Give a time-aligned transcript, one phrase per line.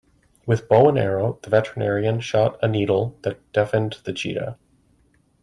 [0.47, 4.57] With bow and arrow the veterinarian shot a needle that deafened the cheetah.